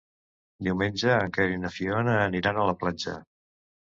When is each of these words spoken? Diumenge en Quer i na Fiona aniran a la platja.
Diumenge 0.67 1.11
en 1.25 1.33
Quer 1.35 1.45
i 1.55 1.59
na 1.65 1.71
Fiona 1.75 2.15
aniran 2.21 2.57
a 2.57 2.65
la 2.71 2.75
platja. 2.85 3.15